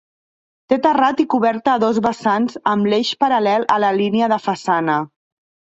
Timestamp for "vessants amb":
2.07-2.91